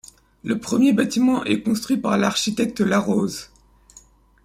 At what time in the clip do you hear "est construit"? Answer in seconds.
1.43-1.97